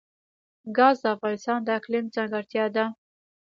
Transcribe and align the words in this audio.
ګاز 0.77 0.95
د 1.03 1.05
افغانستان 1.15 1.59
د 1.63 1.69
اقلیم 1.79 2.05
ځانګړتیا 2.15 2.65
ده. 2.75 2.85